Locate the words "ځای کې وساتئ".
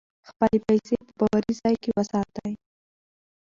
1.61-2.53